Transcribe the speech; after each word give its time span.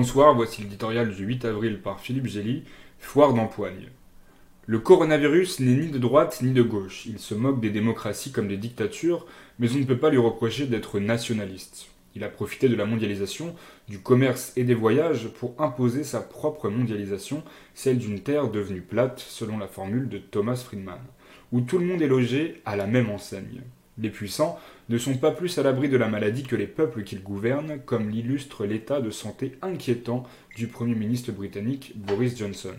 Bonsoir, 0.00 0.34
voici 0.34 0.62
l'éditorial 0.62 1.14
du 1.14 1.26
8 1.26 1.44
avril 1.44 1.78
par 1.78 2.00
Philippe 2.00 2.26
Gély, 2.26 2.62
Foire 3.00 3.34
d'empoigne. 3.34 3.90
Le 4.64 4.78
coronavirus 4.78 5.60
n'est 5.60 5.74
ni 5.74 5.90
de 5.90 5.98
droite 5.98 6.40
ni 6.40 6.52
de 6.52 6.62
gauche. 6.62 7.04
Il 7.04 7.18
se 7.18 7.34
moque 7.34 7.60
des 7.60 7.68
démocraties 7.68 8.32
comme 8.32 8.48
des 8.48 8.56
dictatures, 8.56 9.26
mais 9.58 9.70
on 9.72 9.78
ne 9.78 9.84
peut 9.84 9.98
pas 9.98 10.08
lui 10.08 10.16
reprocher 10.16 10.64
d'être 10.64 11.00
nationaliste. 11.00 11.88
Il 12.14 12.24
a 12.24 12.30
profité 12.30 12.70
de 12.70 12.76
la 12.76 12.86
mondialisation, 12.86 13.54
du 13.90 13.98
commerce 13.98 14.54
et 14.56 14.64
des 14.64 14.72
voyages 14.72 15.28
pour 15.38 15.54
imposer 15.58 16.02
sa 16.02 16.22
propre 16.22 16.70
mondialisation, 16.70 17.42
celle 17.74 17.98
d'une 17.98 18.20
terre 18.20 18.50
devenue 18.50 18.80
plate, 18.80 19.20
selon 19.20 19.58
la 19.58 19.68
formule 19.68 20.08
de 20.08 20.16
Thomas 20.16 20.56
Friedman, 20.56 21.02
où 21.52 21.60
tout 21.60 21.76
le 21.76 21.84
monde 21.84 22.00
est 22.00 22.08
logé 22.08 22.62
à 22.64 22.74
la 22.74 22.86
même 22.86 23.10
enseigne. 23.10 23.60
Les 24.00 24.10
puissants 24.10 24.58
ne 24.88 24.98
sont 24.98 25.16
pas 25.18 25.30
plus 25.30 25.58
à 25.58 25.62
l'abri 25.62 25.88
de 25.88 25.98
la 25.98 26.08
maladie 26.08 26.42
que 26.42 26.56
les 26.56 26.66
peuples 26.66 27.04
qu'ils 27.04 27.22
gouvernent, 27.22 27.80
comme 27.84 28.08
l'illustre 28.08 28.64
l'état 28.64 29.00
de 29.00 29.10
santé 29.10 29.58
inquiétant 29.60 30.24
du 30.56 30.68
Premier 30.68 30.94
ministre 30.94 31.32
britannique 31.32 31.92
Boris 31.96 32.36
Johnson. 32.38 32.74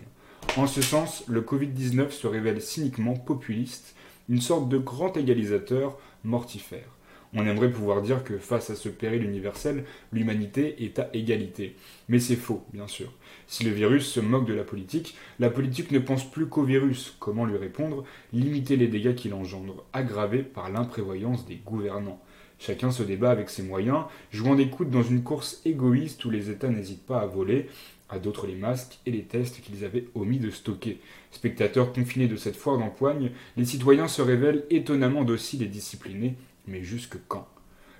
En 0.56 0.66
ce 0.66 0.82
sens, 0.82 1.24
le 1.28 1.40
Covid-19 1.40 2.10
se 2.10 2.26
révèle 2.26 2.60
cyniquement 2.60 3.14
populiste, 3.14 3.94
une 4.28 4.40
sorte 4.40 4.68
de 4.68 4.78
grand 4.78 5.16
égalisateur 5.16 5.96
mortifère. 6.24 6.88
On 7.34 7.46
aimerait 7.46 7.70
pouvoir 7.70 8.02
dire 8.02 8.24
que 8.24 8.36
face 8.36 8.68
à 8.68 8.74
ce 8.74 8.90
péril 8.90 9.24
universel, 9.24 9.84
l'humanité 10.12 10.84
est 10.84 10.98
à 10.98 11.08
égalité. 11.14 11.76
Mais 12.08 12.18
c'est 12.18 12.36
faux, 12.36 12.62
bien 12.74 12.86
sûr. 12.86 13.10
Si 13.46 13.64
le 13.64 13.70
virus 13.70 14.06
se 14.06 14.20
moque 14.20 14.46
de 14.46 14.52
la 14.52 14.64
politique, 14.64 15.16
la 15.38 15.48
politique 15.48 15.92
ne 15.92 15.98
pense 15.98 16.30
plus 16.30 16.46
qu'au 16.46 16.62
virus. 16.62 17.16
Comment 17.20 17.46
lui 17.46 17.56
répondre? 17.56 18.04
Limiter 18.34 18.76
les 18.76 18.88
dégâts 18.88 19.14
qu'il 19.14 19.32
engendre, 19.32 19.84
aggravés 19.94 20.42
par 20.42 20.70
l'imprévoyance 20.70 21.46
des 21.46 21.56
gouvernants. 21.56 22.20
Chacun 22.58 22.90
se 22.90 23.02
débat 23.02 23.30
avec 23.30 23.48
ses 23.48 23.62
moyens, 23.62 24.04
jouant 24.30 24.54
des 24.54 24.68
coudes 24.68 24.90
dans 24.90 25.02
une 25.02 25.22
course 25.22 25.62
égoïste 25.64 26.24
où 26.26 26.30
les 26.30 26.50
États 26.50 26.68
n'hésitent 26.68 27.06
pas 27.06 27.20
à 27.20 27.26
voler, 27.26 27.66
à 28.10 28.18
d'autres 28.18 28.46
les 28.46 28.54
masques 28.54 29.00
et 29.06 29.10
les 29.10 29.22
tests 29.22 29.62
qu'ils 29.62 29.86
avaient 29.86 30.04
omis 30.14 30.38
de 30.38 30.50
stocker. 30.50 31.00
Spectateurs 31.30 31.94
confinés 31.94 32.28
de 32.28 32.36
cette 32.36 32.56
foire 32.56 32.76
d'empoigne, 32.76 33.30
les 33.56 33.64
citoyens 33.64 34.06
se 34.06 34.20
révèlent 34.20 34.64
étonnamment 34.68 35.24
dociles 35.24 35.62
et 35.62 35.66
disciplinés, 35.66 36.34
mais 36.66 36.82
jusque 36.82 37.16
quand? 37.28 37.48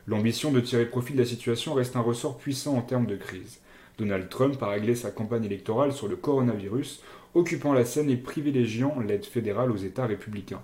L'ambition 0.07 0.51
de 0.51 0.61
tirer 0.61 0.87
profit 0.87 1.13
de 1.13 1.19
la 1.19 1.25
situation 1.25 1.75
reste 1.75 1.97
un 1.97 2.01
ressort 2.01 2.39
puissant 2.39 2.77
en 2.77 2.83
termes 2.83 3.07
de 3.07 3.17
crise. 3.17 3.61
Donald 3.99 4.29
Trump 4.29 4.61
a 4.63 4.69
réglé 4.69 4.95
sa 4.95 5.11
campagne 5.11 5.45
électorale 5.45 5.93
sur 5.93 6.09
le 6.09 6.17
coronavirus, 6.17 7.03
occupant 7.35 7.73
la 7.73 7.85
scène 7.85 8.11
et 8.11 8.17
privilégiant 8.17 8.99
l'aide 9.01 9.25
fédérale 9.25 9.71
aux 9.71 9.77
États 9.77 10.07
républicains. 10.07 10.63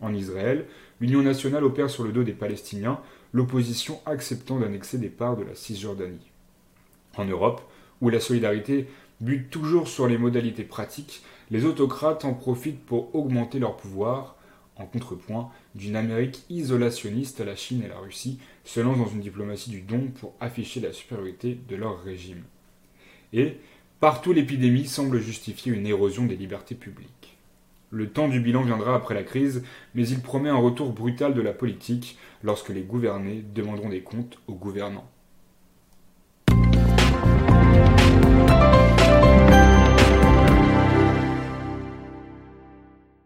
En 0.00 0.14
Israël, 0.14 0.66
l'Union 1.00 1.22
nationale 1.22 1.64
opère 1.64 1.90
sur 1.90 2.04
le 2.04 2.12
dos 2.12 2.24
des 2.24 2.32
Palestiniens, 2.32 3.00
l'opposition 3.32 4.00
acceptant 4.06 4.58
d'annexer 4.58 4.98
des 4.98 5.08
parts 5.08 5.36
de 5.36 5.44
la 5.44 5.54
Cisjordanie. 5.54 6.30
En 7.16 7.24
Europe, 7.26 7.62
où 8.00 8.08
la 8.08 8.20
solidarité 8.20 8.88
bute 9.20 9.50
toujours 9.50 9.88
sur 9.88 10.08
les 10.08 10.18
modalités 10.18 10.64
pratiques, 10.64 11.22
les 11.50 11.64
autocrates 11.64 12.24
en 12.24 12.32
profitent 12.32 12.84
pour 12.84 13.14
augmenter 13.14 13.58
leur 13.58 13.76
pouvoir, 13.76 14.36
en 14.80 14.86
contrepoint 14.86 15.50
d'une 15.74 15.96
Amérique 15.96 16.44
isolationniste, 16.48 17.40
la 17.40 17.56
Chine 17.56 17.82
et 17.84 17.88
la 17.88 17.98
Russie 17.98 18.38
se 18.64 18.80
lancent 18.80 18.98
dans 18.98 19.08
une 19.08 19.20
diplomatie 19.20 19.70
du 19.70 19.82
don 19.82 20.08
pour 20.18 20.34
afficher 20.40 20.80
la 20.80 20.92
supériorité 20.92 21.58
de 21.68 21.76
leur 21.76 22.02
régime. 22.02 22.42
Et 23.32 23.56
partout 24.00 24.32
l'épidémie 24.32 24.86
semble 24.86 25.20
justifier 25.20 25.72
une 25.72 25.86
érosion 25.86 26.26
des 26.26 26.36
libertés 26.36 26.74
publiques. 26.74 27.36
Le 27.90 28.08
temps 28.08 28.28
du 28.28 28.40
bilan 28.40 28.62
viendra 28.62 28.94
après 28.94 29.14
la 29.14 29.24
crise, 29.24 29.64
mais 29.94 30.08
il 30.08 30.20
promet 30.20 30.48
un 30.48 30.56
retour 30.56 30.92
brutal 30.92 31.34
de 31.34 31.42
la 31.42 31.52
politique 31.52 32.16
lorsque 32.42 32.68
les 32.68 32.82
gouvernés 32.82 33.44
demanderont 33.54 33.88
des 33.88 34.02
comptes 34.02 34.38
aux 34.46 34.54
gouvernants. 34.54 35.10